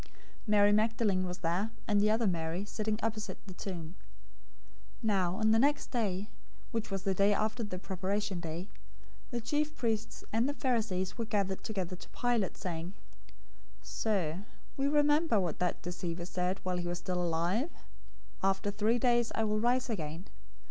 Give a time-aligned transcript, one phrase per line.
[0.01, 0.09] 027:061
[0.47, 3.93] Mary Magdalene was there, and the other Mary, sitting opposite the tomb.
[5.03, 6.31] 027:062 Now on the next day,
[6.71, 8.67] which was the day after the Preparation Day,
[9.29, 12.93] the chief priests and the Pharisees were gathered together to Pilate, 027:063 saying,
[13.83, 14.45] "Sir,
[14.75, 17.69] we remember what that deceiver said while he was still alive:
[18.41, 20.25] 'After three days I will rise again.'